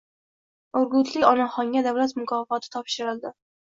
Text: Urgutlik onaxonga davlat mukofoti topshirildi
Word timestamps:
Urgutlik 0.79 1.27
onaxonga 1.33 1.85
davlat 1.91 2.17
mukofoti 2.23 2.73
topshirildi 2.77 3.35